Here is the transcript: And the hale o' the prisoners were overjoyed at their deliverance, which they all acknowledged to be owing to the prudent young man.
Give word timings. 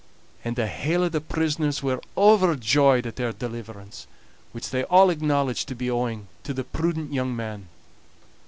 And 0.43 0.55
the 0.55 0.65
hale 0.65 1.03
o' 1.03 1.09
the 1.09 1.21
prisoners 1.21 1.83
were 1.83 2.01
overjoyed 2.17 3.05
at 3.05 3.17
their 3.17 3.31
deliverance, 3.31 4.07
which 4.51 4.71
they 4.71 4.83
all 4.85 5.11
acknowledged 5.11 5.67
to 5.67 5.75
be 5.75 5.91
owing 5.91 6.25
to 6.43 6.55
the 6.55 6.63
prudent 6.63 7.13
young 7.13 7.35
man. 7.35 7.67